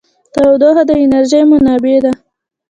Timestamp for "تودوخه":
0.33-0.83